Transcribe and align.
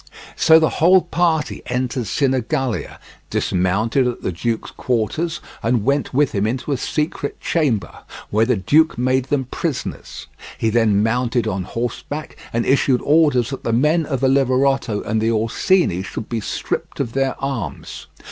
So 0.35 0.57
the 0.57 0.67
whole 0.81 1.01
party 1.03 1.61
entered 1.67 2.07
Sinigalia, 2.07 2.97
dismounted 3.29 4.07
at 4.07 4.23
the 4.23 4.31
duke's 4.31 4.71
quarters, 4.71 5.41
and 5.61 5.85
went 5.85 6.11
with 6.11 6.31
him 6.31 6.47
into 6.47 6.71
a 6.71 6.77
secret 6.77 7.39
chamber, 7.39 7.99
where 8.31 8.47
the 8.47 8.55
duke 8.55 8.97
made 8.97 9.25
them 9.25 9.45
prisoners; 9.51 10.25
he 10.57 10.71
then 10.71 11.03
mounted 11.03 11.45
on 11.45 11.65
horseback, 11.65 12.35
and 12.51 12.65
issued 12.65 13.01
orders 13.03 13.51
that 13.51 13.63
the 13.63 13.71
men 13.73 14.07
of 14.07 14.23
Oliverotto 14.23 15.03
and 15.03 15.21
the 15.21 15.29
Orsini 15.29 16.01
should 16.01 16.29
be 16.29 16.41
stripped 16.41 16.99
of 16.99 17.13
their 17.13 17.35
arms. 17.39 18.07